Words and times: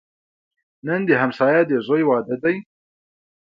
نن 0.87 1.01
د 1.09 1.11
همسایه 1.21 1.61
د 1.69 1.73
زوی 1.87 2.03
واده 2.09 2.35
دی 2.43 2.55